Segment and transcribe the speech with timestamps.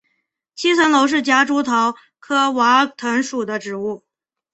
[0.55, 4.03] 七层楼是夹竹桃科娃儿藤属的植物。